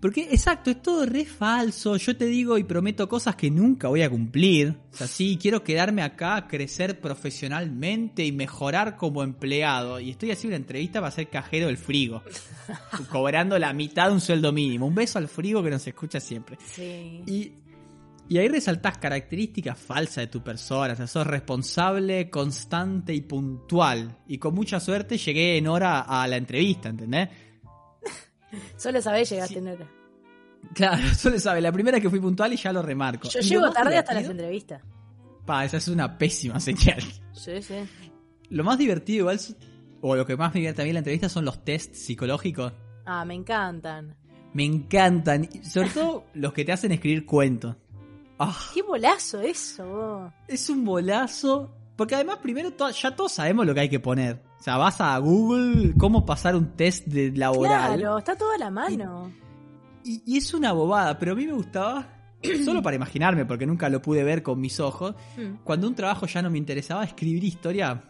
[0.00, 1.96] Porque, exacto, es todo re falso.
[1.96, 4.76] Yo te digo y prometo cosas que nunca voy a cumplir.
[4.92, 9.98] O sea, sí, quiero quedarme acá, crecer profesionalmente y mejorar como empleado.
[9.98, 12.22] Y estoy haciendo una entrevista para ser cajero del frigo.
[13.10, 14.86] cobrando la mitad de un sueldo mínimo.
[14.86, 16.58] Un beso al frigo que nos escucha siempre.
[16.62, 17.22] Sí.
[17.26, 17.52] Y,
[18.28, 20.92] y ahí resaltás características falsas de tu persona.
[20.92, 24.18] O sea, sos responsable, constante y puntual.
[24.28, 27.30] Y con mucha suerte llegué en hora a la entrevista, ¿entendés?
[28.76, 29.58] Solo sabés llegaste Sí.
[29.60, 29.88] en hora.
[30.74, 31.60] Claro, eso le sabe.
[31.60, 33.28] La primera que fui puntual y ya lo remarco.
[33.28, 34.82] Yo llego tarde hasta las entrevistas.
[35.44, 37.00] Pa, esa es una pésima señal.
[37.32, 37.74] Sí, sí.
[38.50, 39.40] Lo más divertido igual,
[40.00, 42.72] o lo que más me divierte a mí en la entrevista son los tests psicológicos.
[43.04, 44.16] Ah, me encantan.
[44.54, 45.48] Me encantan.
[45.62, 47.76] Sobre todo los que te hacen escribir cuentos.
[48.38, 50.32] Ah, Qué bolazo eso, vos.
[50.48, 51.72] es un bolazo.
[51.96, 54.42] Porque además, primero, to- ya todos sabemos lo que hay que poner.
[54.58, 57.98] O sea, vas a Google, cómo pasar un test de laboral.
[57.98, 59.30] Claro, está todo a la mano.
[60.04, 62.06] Y, y es una bobada, pero a mí me gustaba,
[62.64, 65.56] solo para imaginarme, porque nunca lo pude ver con mis ojos, Hmm.
[65.62, 68.02] cuando un trabajo ya no me interesaba, escribir historia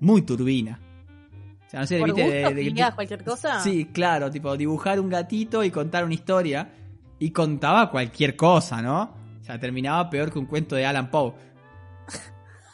[0.00, 0.80] muy turbina.
[1.66, 2.22] O sea, no sé, ¿Por ¿viste?
[2.24, 3.60] gusto De- de- cualquier cosa?
[3.60, 6.70] Sí, claro, tipo dibujar un gatito y contar una historia.
[7.18, 9.14] Y contaba cualquier cosa, ¿no?
[9.40, 11.32] O sea, terminaba peor que un cuento de Alan Poe.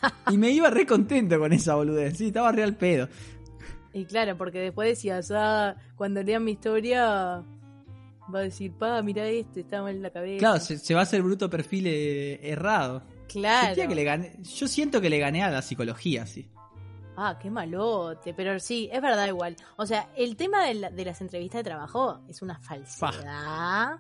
[0.31, 2.17] Y me iba re contento con esa boludez.
[2.19, 3.09] Sí, estaba re al pedo.
[3.93, 7.43] Y claro, porque después decías, ah, cuando lean mi historia,
[8.33, 10.39] va a decir, pa, mira esto, está mal en la cabeza.
[10.39, 13.03] Claro, se, se va a hacer bruto perfil eh, errado.
[13.27, 13.67] Claro.
[13.67, 16.49] Sentía que le gané- yo siento que le gané a la psicología, sí.
[17.17, 18.33] Ah, qué malote.
[18.35, 19.57] Pero sí, es verdad igual.
[19.77, 23.97] O sea, el tema de, la- de las entrevistas de trabajo es una falsedad.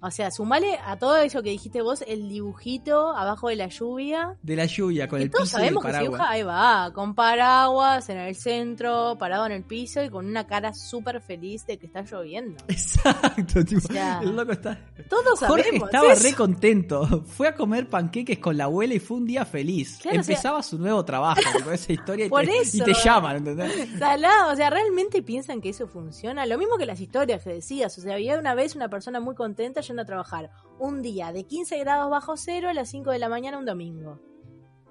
[0.00, 4.36] O sea, sumale a todo eso que dijiste vos, el dibujito abajo de la lluvia.
[4.42, 6.36] De la lluvia, con que el todos piso y el sabemos que se dibuja, paraguas.
[6.36, 10.74] ahí va, con paraguas en el centro, parado en el piso y con una cara
[10.74, 12.56] súper feliz de que está lloviendo.
[12.68, 14.78] Exacto, tipo, O sea, el loco está...
[15.08, 16.22] Todos Jorge sabemos estaba eso.
[16.22, 17.22] re contento.
[17.26, 19.98] Fue a comer panqueques con la abuela y fue un día feliz.
[20.02, 22.76] Claro, o sea- Empezaba su nuevo trabajo con esa historia y Por te, eso.
[22.78, 23.88] y te llaman, ¿entendés?
[23.98, 26.44] Salado, o sea, ¿realmente piensan que eso funciona?
[26.46, 29.34] Lo mismo que las historias que decías, o sea, había una vez una persona muy
[29.34, 33.18] contenta yendo a trabajar un día de 15 grados bajo cero a las 5 de
[33.18, 34.20] la mañana un domingo.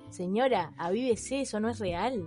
[0.10, 2.23] Señora, avívese, eso no es real.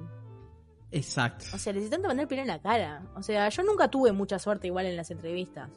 [0.91, 1.45] Exacto.
[1.55, 3.03] O sea, están tomando el pelo en la cara.
[3.15, 5.71] O sea, yo nunca tuve mucha suerte igual en las entrevistas.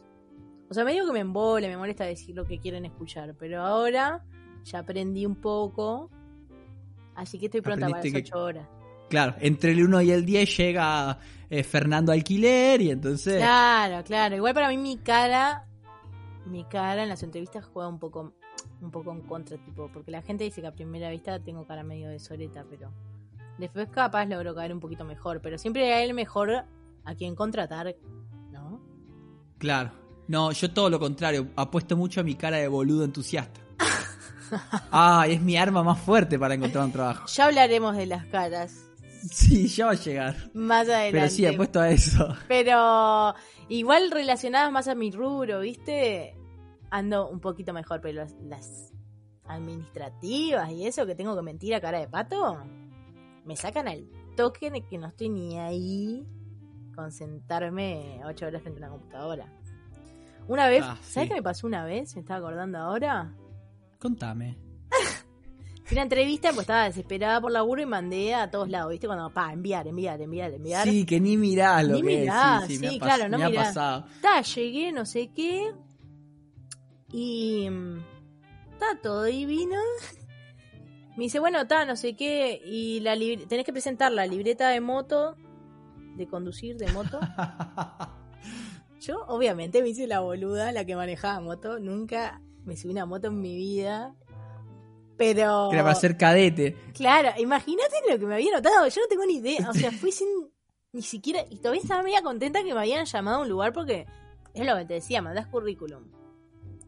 [0.70, 3.62] O sea, me digo que me embole, me molesta decir lo que quieren escuchar, pero
[3.62, 4.24] ahora
[4.64, 6.10] ya aprendí un poco.
[7.16, 8.68] Así que estoy pronta para las Aprendiste que- 8 horas.
[9.10, 13.36] Claro, entre el 1 y el 10 llega eh, Fernando Alquiler y entonces...
[13.40, 14.38] Claro, claro.
[14.38, 15.68] Igual para mí mi cara,
[16.46, 18.34] mi cara en las entrevistas juega un poco,
[18.82, 21.84] un poco en contra, tipo, porque la gente dice que a primera vista tengo cara
[21.84, 22.92] medio de soreta, pero
[23.58, 25.42] después capaz logro caer un poquito mejor.
[25.42, 26.66] Pero siempre hay el mejor
[27.04, 27.96] a quien contratar,
[28.52, 28.82] ¿no?
[29.58, 29.92] Claro.
[30.28, 31.50] No, yo todo lo contrario.
[31.56, 33.62] Apuesto mucho a mi cara de boludo entusiasta.
[34.92, 37.26] Ah, es mi arma más fuerte para encontrar un trabajo.
[37.28, 38.91] Ya hablaremos de las caras
[39.32, 40.36] Sí, ya va a llegar.
[40.54, 41.12] más adelante.
[41.12, 42.36] Pero sí, apuesto a eso.
[42.48, 43.34] Pero
[43.70, 46.36] igual relacionadas más a mi rubro, ¿viste?
[46.90, 48.94] Ando un poquito mejor, pero las,
[49.46, 52.58] administrativas y eso que tengo que mentir a cara de pato,
[53.44, 54.08] me sacan al
[54.38, 56.26] toque de que no estoy ni ahí
[56.96, 59.46] con sentarme ocho horas frente a una computadora.
[60.48, 61.30] Una vez, Ah, ¿sabes sí.
[61.30, 62.16] qué me pasó una vez?
[62.16, 63.34] Me estaba acordando ahora.
[64.00, 64.58] Contame.
[65.92, 69.08] Fui a una entrevista, pues estaba desesperada por laburo y mandé a todos lados, ¿viste?
[69.08, 70.88] Cuando, pa, enviar, enviar, enviar, enviar.
[70.88, 72.68] Sí, que ni mirás lo Ni que mirás, es.
[72.70, 73.68] Sí, sí, me sí, ha pas- claro, no me ha mirás.
[73.68, 74.06] pasado.
[74.22, 75.74] Ta, llegué, no sé qué.
[77.12, 77.70] Y.
[77.70, 77.98] mm,
[78.74, 79.76] Está todo divino.
[81.18, 82.62] Me dice, bueno, está, no sé qué.
[82.66, 85.36] Y la libre- tenés que presentar la libreta de moto.
[86.16, 87.20] De conducir de moto.
[89.02, 91.80] Yo, obviamente, me hice la boluda, la que manejaba moto.
[91.80, 94.16] Nunca me subí una moto en mi vida.
[95.22, 95.72] Pero.
[95.72, 96.76] Era para ser cadete.
[96.96, 98.88] Claro, imagínate lo que me había notado.
[98.88, 99.70] Yo no tengo ni idea.
[99.70, 100.28] O sea, fui sin
[100.94, 101.46] ni siquiera.
[101.48, 104.08] Y todavía estaba media contenta que me habían llamado a un lugar porque
[104.56, 106.04] es lo que te decía, mandás currículum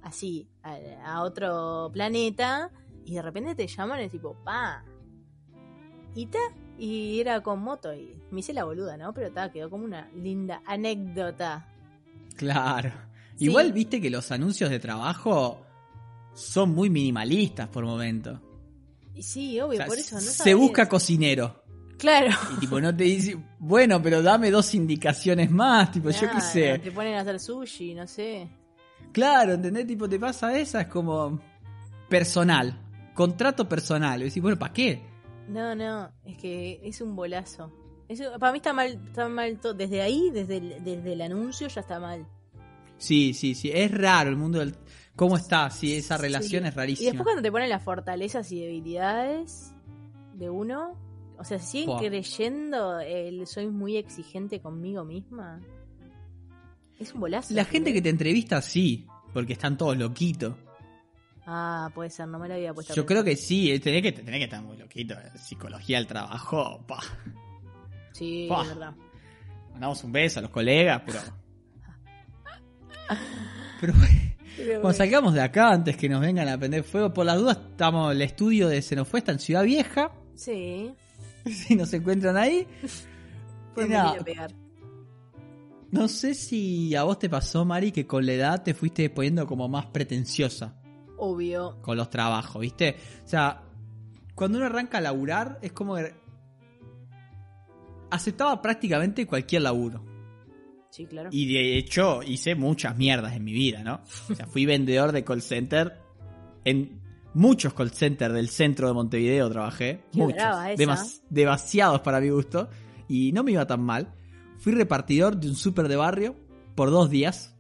[0.02, 2.72] así a, a otro planeta
[3.06, 4.84] y de repente te llaman y es tipo, pa.
[6.16, 6.40] Y ta.
[6.80, 9.14] Y era con moto y me hice la boluda, ¿no?
[9.14, 11.72] Pero ta, quedó como una linda anécdota.
[12.36, 12.92] Claro.
[13.38, 13.46] Sí.
[13.46, 15.64] Igual viste que los anuncios de trabajo
[16.34, 18.42] son muy minimalistas por momento.
[19.14, 21.64] Y sí, obvio, O sea, por eso no se busca cocinero.
[21.98, 22.32] Claro.
[22.58, 26.80] Y tipo, no te dice, bueno, pero dame dos indicaciones más, tipo, yo qué sé.
[26.80, 28.50] Te ponen a hacer sushi, no sé.
[29.12, 29.88] Claro, ¿entendés?
[29.88, 31.40] Tipo, te pasa esa, es como
[32.10, 32.78] personal,
[33.14, 34.22] contrato personal.
[34.22, 35.02] Y decís, bueno, ¿para qué?
[35.48, 37.72] No, no, es que es un bolazo.
[38.08, 39.74] Eso, para mí está mal, está mal todo.
[39.74, 42.28] Desde ahí, desde el, desde el anuncio, ya está mal.
[43.04, 44.76] Sí, sí, sí, es raro el mundo del...
[45.16, 45.70] ¿Cómo está?
[45.70, 46.70] Sí, esa relación Sí.
[46.70, 47.08] es Y rarísima.
[47.12, 49.74] después cuando te ponen las fortalezas y debilidades
[50.36, 50.98] de uno,
[51.38, 55.60] o sea, siguen creyendo el soy muy exigente conmigo misma.
[56.98, 57.54] Es un bolazo.
[57.54, 60.56] La gente que te entrevista, sí, porque están todos loquitos.
[61.46, 64.14] Ah, puede ser, no me lo había puesto Yo creo que sí, eh, tenés que,
[64.14, 65.14] tenés que estar muy loquito.
[65.16, 67.00] eh, Psicología del trabajo, pa.
[68.14, 68.62] Sí, Buah.
[68.64, 68.94] es verdad.
[69.74, 71.20] Mandamos un beso a los colegas, pero...
[73.80, 73.94] Pero
[74.82, 78.12] cuando salgamos de acá, antes que nos vengan a prender fuego, por las dudas, estamos,
[78.12, 80.12] el estudio de Xenofue está en Ciudad Vieja.
[80.36, 80.94] Sí,
[81.46, 82.68] Si nos encuentran ahí.
[83.74, 84.16] Pueden nada,
[85.94, 89.46] no sé si a vos te pasó, Mari, que con la edad te fuiste poniendo
[89.46, 90.76] como más pretenciosa
[91.18, 91.78] Obvio.
[91.84, 92.96] con los trabajos, ¿viste?
[93.24, 93.62] O sea,
[94.34, 96.16] cuando uno arranca a laburar, es como que
[98.10, 100.04] aceptaba prácticamente cualquier laburo.
[100.94, 101.30] Sí, claro.
[101.32, 104.02] Y de hecho hice muchas mierdas en mi vida, ¿no?
[104.30, 105.94] O sea, fui vendedor de call center.
[106.66, 107.02] En
[107.34, 110.04] muchos call centers del centro de Montevideo trabajé.
[110.12, 110.36] Qué muchos.
[110.36, 110.78] brava esa.
[110.84, 112.70] Demas- demasiados para mi gusto.
[113.08, 114.14] Y no me iba tan mal.
[114.60, 116.36] Fui repartidor de un súper de barrio
[116.76, 117.56] por dos días.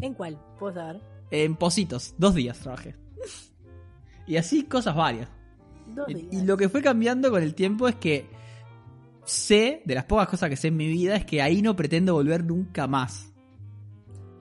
[0.00, 0.40] ¿En cuál?
[0.60, 1.00] ¿Puedo saber?
[1.32, 2.14] En Positos.
[2.18, 2.94] Dos días trabajé.
[4.28, 5.28] Y así cosas varias.
[5.88, 6.22] Dos días.
[6.30, 8.26] Y lo que fue cambiando con el tiempo es que
[9.24, 12.14] sé, de las pocas cosas que sé en mi vida, es que ahí no pretendo
[12.14, 13.32] volver nunca más.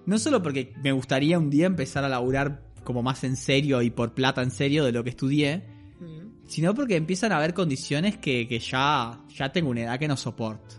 [0.06, 3.90] No solo porque me gustaría un día empezar a laburar como más en serio y
[3.92, 5.64] por plata en serio de lo que estudié,
[6.00, 6.48] Mm.
[6.48, 10.16] sino porque empiezan a haber condiciones que, que ya, ya tengo una edad que no
[10.16, 10.76] soporto.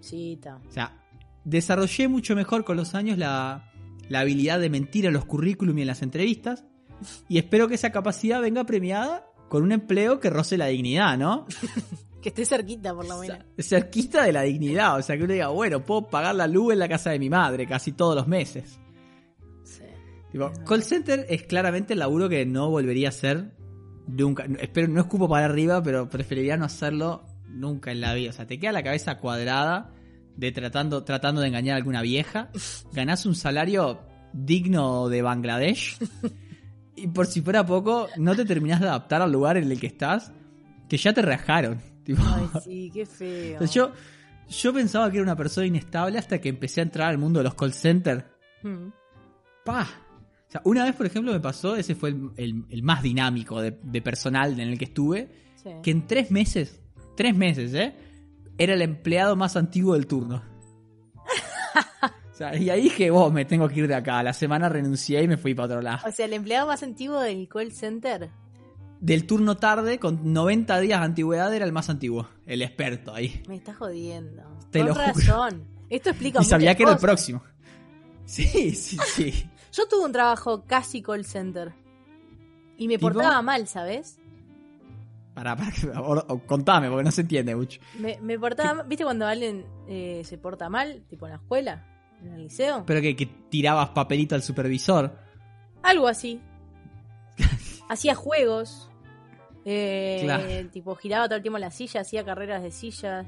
[0.00, 0.56] Sí, está.
[0.56, 1.02] O sea,
[1.44, 3.72] desarrollé mucho mejor con los años la,
[4.10, 6.64] la habilidad de mentir en los currículum y en las entrevistas.
[7.26, 11.46] Y espero que esa capacidad venga premiada con un empleo que roce la dignidad, ¿no?
[12.24, 13.36] Que esté cerquita, por lo menos.
[13.58, 14.96] cerquita de la dignidad.
[14.96, 17.28] O sea, que uno diga, bueno, puedo pagar la luz en la casa de mi
[17.28, 18.80] madre casi todos los meses.
[19.62, 19.82] Sí.
[20.32, 23.52] Tipo, call center es claramente el laburo que no volvería a hacer
[24.06, 24.46] nunca.
[24.58, 28.30] Espero, no escupo para arriba, pero preferiría no hacerlo nunca en la vida.
[28.30, 29.92] O sea, te queda la cabeza cuadrada
[30.34, 32.48] de tratando, tratando de engañar a alguna vieja.
[32.94, 34.00] Ganás un salario
[34.32, 35.98] digno de Bangladesh.
[36.96, 39.88] Y por si fuera poco, no te terminás de adaptar al lugar en el que
[39.88, 40.30] estás,
[40.88, 41.80] que ya te rajaron.
[42.04, 43.56] Tipo, Ay, sí, qué feo.
[43.56, 43.92] o sea, yo,
[44.48, 47.44] yo pensaba que era una persona inestable hasta que empecé a entrar al mundo de
[47.44, 48.24] los call centers.
[48.62, 48.88] Mm.
[49.64, 49.88] Pa.
[50.46, 53.60] O sea, una vez, por ejemplo, me pasó, ese fue el, el- el más dinámico
[53.60, 55.70] de, de personal en el que estuve, Sí.
[55.82, 56.80] que en tres meses,
[57.16, 57.94] tres meses, ¿eh?
[58.58, 60.42] Era el empleado más antiguo del turno.
[62.32, 64.18] o sea, y ahí dije, vos, me tengo que ir de acá.
[64.18, 66.06] A la semana renuncié y me fui para otro lado.
[66.06, 68.30] O sea, el empleado más antiguo del call center.
[69.04, 72.26] Del turno tarde, con 90 días de antigüedad, era el más antiguo.
[72.46, 73.42] El experto ahí.
[73.46, 74.42] Me está jodiendo.
[74.70, 75.06] Te Con lo juro.
[75.06, 75.64] razón.
[75.90, 77.08] Esto explica Y sabía que era el cosas.
[77.10, 77.42] próximo.
[78.24, 79.50] Sí, sí, sí.
[79.72, 81.74] Yo tuve un trabajo casi call center.
[82.78, 83.08] Y me ¿Tipo?
[83.12, 84.18] portaba mal, ¿sabes?
[85.34, 87.80] Para, para, o- o contame, porque no se entiende mucho.
[87.98, 88.86] Me, me portaba mal.
[88.88, 91.04] ¿Viste cuando alguien eh, se porta mal?
[91.10, 91.86] Tipo en la escuela,
[92.22, 92.84] en el liceo.
[92.86, 95.14] Pero que, que tirabas papelito al supervisor.
[95.82, 96.40] Algo así.
[97.90, 98.88] Hacía juegos.
[99.64, 100.44] Eh, Claro.
[100.70, 103.26] Tipo, giraba todo el tiempo en la silla, hacía carreras de sillas.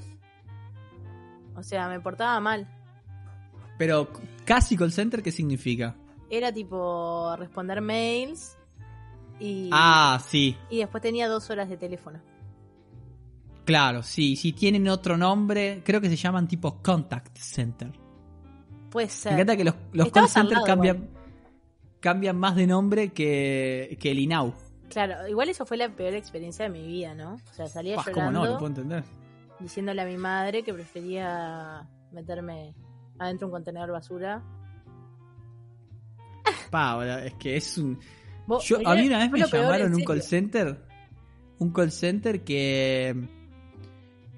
[1.54, 2.68] O sea, me portaba mal.
[3.78, 4.08] Pero
[4.44, 5.96] casi call center, ¿qué significa?
[6.30, 8.56] Era tipo responder mails
[9.38, 12.20] y, Ah, sí, y después tenía dos horas de teléfono.
[13.64, 14.36] claro, sí.
[14.36, 17.92] Si tienen otro nombre, creo que se llaman tipo contact center.
[18.90, 19.32] Puede Me ser.
[19.34, 21.08] encanta que los, los call Estabas al center lado, cambian,
[22.00, 24.54] cambian más de nombre que, que el INAU.
[24.88, 27.34] Claro, igual eso fue la peor experiencia de mi vida, ¿no?
[27.34, 28.46] O sea, salía ¿Cómo llorando, no?
[28.46, 29.04] Lo puedo entender.
[29.60, 32.74] diciéndole a mi madre que prefería meterme
[33.18, 34.42] adentro de un contenedor basura.
[36.70, 37.98] Pa, boludo, es que es un...
[38.62, 40.80] Yo, a mí una vez me peor, llamaron en un call center.
[41.58, 43.28] Un call center que.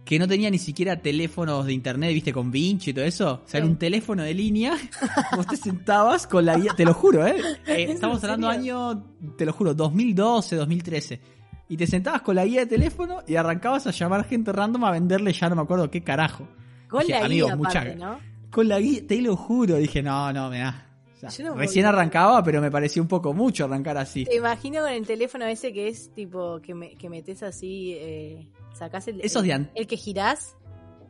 [0.09, 3.42] Que no tenía ni siquiera teléfonos de internet, viste, con Vinci y todo eso.
[3.44, 4.75] O sea, era un teléfono de línea.
[5.37, 6.73] Vos te sentabas con la guía.
[6.75, 7.37] Te lo juro, ¿eh?
[7.66, 9.05] Eh, ¿Es estamos hablando año,
[9.37, 11.21] te lo juro, 2012, 2013.
[11.68, 14.92] Y te sentabas con la guía de teléfono y arrancabas a llamar gente random a
[14.92, 16.49] venderle ya no me acuerdo qué carajo.
[16.88, 18.18] Con Dije, la guía mucha-.
[18.51, 20.88] Con la guía, te lo juro, dije, no, no, me da.
[21.18, 21.88] O sea, Yo no recién podía.
[21.98, 24.24] arrancaba, pero me pareció un poco mucho arrancar así.
[24.24, 28.48] Te imagino con el teléfono ese que es tipo que, me, que metes así, eh,
[28.72, 30.54] sacás el, Esos el, que girás.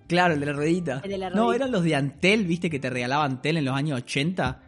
[0.06, 1.00] Claro, el de la ruedita.
[1.04, 3.74] El de la No, eran los de Antel, viste que te regalaban Antel en los
[3.74, 4.62] años 80.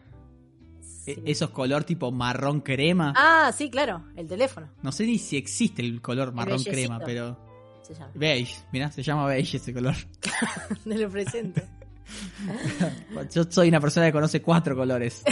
[1.07, 1.23] E- Sí.
[1.25, 3.15] esos color tipo marrón crema.
[3.17, 7.39] Ah, sí, claro, el teléfono No sé ni si existe el color marrón crema, pero.
[7.83, 8.13] se llama.
[8.15, 9.95] Beige, mirá, se llama beige ese color.
[10.85, 11.63] Te lo presento.
[13.33, 15.23] Yo soy una persona que conoce cuatro colores.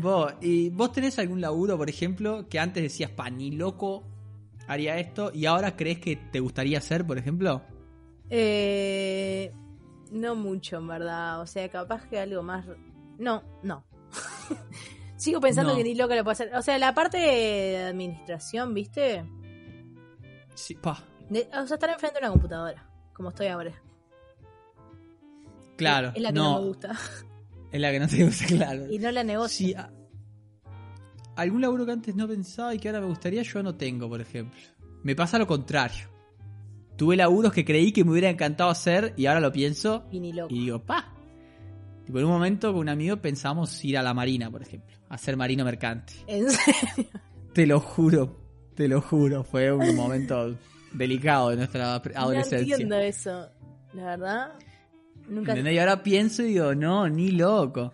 [0.00, 4.04] vos, ¿y vos tenés algún laburo, por ejemplo, que antes decías, pa, ni loco
[4.66, 7.62] haría esto, y ahora crees que te gustaría hacer, por ejemplo?
[8.30, 9.52] Eh,
[10.10, 11.40] no mucho, en verdad.
[11.40, 12.64] O sea, capaz que algo más.
[13.18, 13.84] No, no.
[15.16, 15.76] Sigo pensando No.
[15.76, 16.54] que ni loca lo puedo hacer.
[16.54, 19.24] O sea, la parte de administración, ¿viste?
[20.54, 21.02] Sí, pa.
[21.28, 23.72] De- o sea, estar enfrente de una computadora, como estoy ahora.
[25.76, 26.92] Claro, Es la que no, me gusta.
[27.72, 28.86] Es la que no te gusta, claro.
[28.92, 29.66] Y no la negocio.
[29.66, 29.90] Sí, a-
[31.36, 34.20] algún laburo que antes no pensaba y que ahora me gustaría, yo no tengo, por
[34.20, 34.60] ejemplo.
[35.02, 36.08] Me pasa lo contrario.
[36.96, 40.32] Tuve laburos que creí que me hubiera encantado hacer y ahora lo pienso Y ni
[40.32, 40.54] loco.
[40.54, 41.12] y digo, pa.
[42.06, 45.18] Tipo, en un momento con un amigo pensamos ir a la marina, por ejemplo, a
[45.18, 46.12] ser marino mercante.
[46.28, 47.10] En serio.
[47.52, 48.38] Te lo juro,
[48.76, 50.54] te lo juro, fue un momento
[50.92, 52.74] delicado de nuestra No adolescencia.
[52.74, 53.48] entiendo eso.
[53.94, 54.52] La verdad.
[55.28, 55.58] Nunca.
[55.58, 57.92] Y ahora pienso y digo, no, ni loco.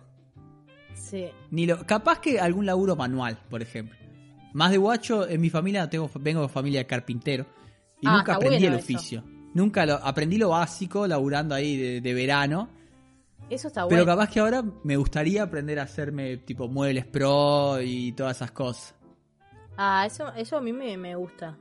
[0.93, 1.27] Sí.
[1.49, 3.97] Ni lo, capaz que algún laburo manual, por ejemplo.
[4.53, 7.45] Más de guacho, en mi familia tengo, vengo de familia de carpintero.
[8.01, 8.83] Y Ah, nunca aprendí bueno el eso.
[8.93, 9.23] oficio.
[9.53, 12.69] Nunca lo, aprendí lo básico, laburando ahí de, de verano.
[13.49, 14.05] Eso está Pero bueno.
[14.05, 18.95] capaz que ahora me gustaría aprender a hacerme tipo muebles pro y todas esas cosas.
[19.77, 21.57] Ah, eso, eso a mí me, me gusta.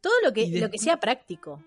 [0.00, 1.62] Todo lo que, de- lo que sea práctico.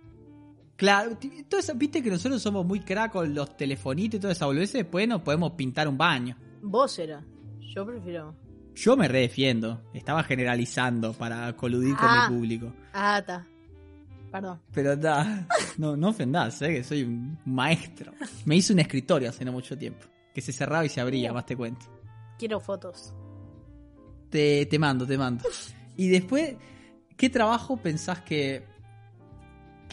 [0.76, 4.46] Claro, todo eso- viste que nosotros somos muy crack con los telefonitos y toda esa
[4.48, 6.36] boludez, después nos podemos pintar un baño.
[6.62, 7.24] Vos era.
[7.60, 8.36] Yo prefiero.
[8.76, 12.28] Yo me redefiendo, estaba generalizando para coludir con Ah.
[12.30, 12.74] mi público.
[12.92, 13.46] Ah, está.
[14.32, 14.60] Perdón.
[14.74, 16.74] Pero da, no, no ofendás, ¿eh?
[16.76, 18.14] que soy un maestro.
[18.46, 21.46] Me hice un escritorio hace no mucho tiempo, que se cerraba y se abría, más
[21.46, 21.86] te cuento.
[22.40, 23.14] Quiero fotos.
[24.32, 25.44] Te, te mando, te mando.
[25.96, 26.56] Y después,
[27.16, 28.66] ¿qué trabajo pensás que,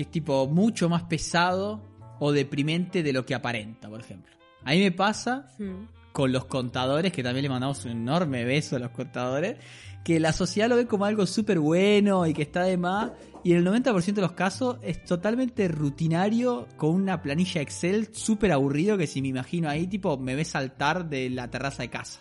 [0.01, 1.83] que es tipo mucho más pesado
[2.21, 4.33] o deprimente de lo que aparenta, por ejemplo?
[4.65, 5.89] A mí me pasa Hmm.
[6.13, 9.59] con los contadores, que también le mandamos un enorme beso a los contadores,
[10.03, 13.11] que la sociedad lo ve como algo súper bueno y que está de más,
[13.45, 18.53] y en el 90% de los casos es totalmente rutinario, con una planilla Excel súper
[18.53, 22.21] aburrido, que si me imagino ahí, tipo, me ve saltar de la terraza de casa.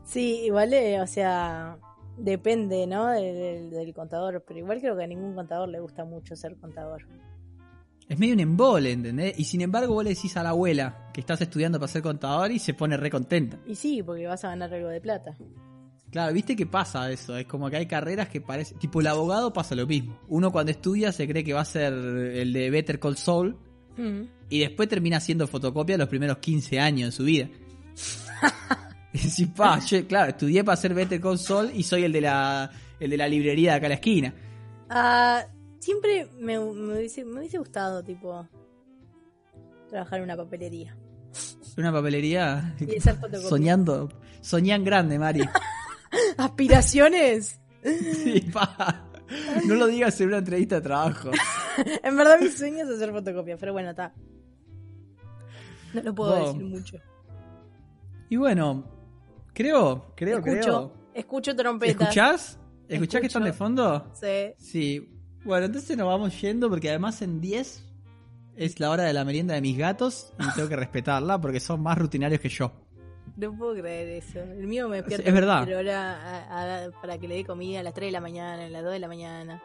[0.06, 1.78] Sí, igual, eh, o sea,
[2.18, 3.08] depende, ¿no?
[3.08, 4.44] Del, del- contador.
[4.48, 7.08] Pero igual creo que a ningún contador le gusta mucho ser contador.
[8.10, 9.38] Es medio un embole, ¿entendés?
[9.38, 12.52] Y sin embargo vos le decís a la abuela que estás estudiando para ser contador
[12.52, 13.60] y se pone re contenta.
[13.66, 15.36] Y sí, porque vas a ganar algo de plata.
[16.10, 19.52] Claro, viste que pasa eso, es como que hay carreras que parece, tipo el abogado
[19.52, 20.18] pasa lo mismo.
[20.30, 23.58] Uno cuando estudia se cree que va a ser el de Better Call Saul
[23.98, 24.26] Hmm.
[24.48, 27.50] y después termina haciendo fotocopia los primeros 15 años de su vida.
[29.14, 32.22] y decís, pa, yo, claro, estudié para ser Better Call Saul y soy el de
[32.22, 34.34] la, el de la librería de acá a la esquina.
[34.90, 35.46] Ah,
[35.80, 38.48] siempre me, me hubiese, me hubiese gustado, tipo,
[39.90, 40.96] trabajar en una papelería.
[41.78, 42.76] Una papelería.
[42.80, 43.18] Y hacer.
[43.50, 44.10] Soñando.
[44.42, 45.42] Soñan grande, Mari.
[46.38, 47.60] ¿Aspiraciones?
[47.84, 49.04] Sí, pa.
[49.66, 51.32] No lo digas en una entrevista de trabajo.
[52.04, 54.14] en verdad mi sueño es hacer fotocopia, pero bueno, está.
[55.94, 56.46] No lo puedo Wow.
[56.54, 56.98] decir mucho.
[58.30, 58.84] Y bueno,
[59.58, 60.94] creo, creo, escucho, creo.
[61.14, 62.02] escucho trompetas.
[62.02, 62.60] ¿Escuchás?
[62.88, 64.12] ¿Escuchás que están de fondo?
[64.14, 64.54] Sí.
[64.58, 65.14] Sí.
[65.44, 67.84] Bueno, entonces nos vamos yendo porque además en 10
[68.56, 71.82] es la hora de la merienda de mis gatos y tengo que respetarla porque son
[71.82, 72.72] más rutinarios que yo.
[73.36, 74.40] No puedo creer eso.
[74.40, 75.68] El mío me despierta Es verdad.
[75.70, 78.94] a- para que le dé comida a las 3 de la mañana, a las 2
[78.94, 79.62] de la mañana.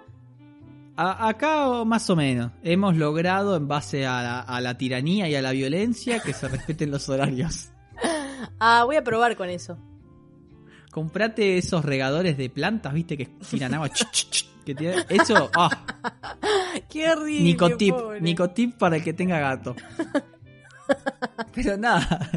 [0.97, 5.35] A- acá más o menos hemos logrado en base a la, a la tiranía y
[5.35, 7.71] a la violencia que se respeten los horarios.
[8.59, 9.79] Ah, voy a probar con eso.
[10.91, 13.91] Comprate esos regadores de plantas, viste, que tiran agua.
[14.65, 15.71] que tiran- Eso, ah,
[16.91, 17.45] Qué horrible.
[17.45, 18.21] Nicotip, pobre.
[18.21, 19.75] Nicotip para el que tenga gato.
[21.55, 22.31] Pero nada,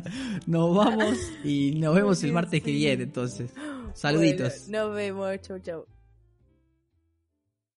[0.45, 3.51] nos vamos y nos vemos el martes que viene entonces.
[3.93, 4.67] Saluditos.
[4.69, 5.41] Bueno, nos vemos.
[5.41, 5.85] Chau, chau.